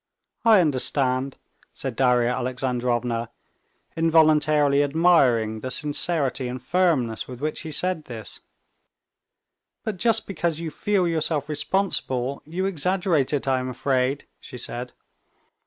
[0.43, 1.37] "I understand,"
[1.73, 3.29] said Darya Alexandrovna,
[3.95, 8.39] involuntarily admiring the sincerity and firmness with which he said this.
[9.83, 14.93] "But just because you feel yourself responsible, you exaggerate it, I am afraid," she said.